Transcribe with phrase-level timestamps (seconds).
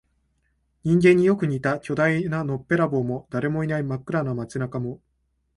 [0.83, 4.99] 人間によく似た巨大なのっぺらぼうも、誰もいない真っ暗な街中も、